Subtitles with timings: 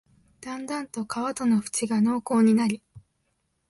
[0.39, 2.81] だんだんと川との縁が濃厚になり、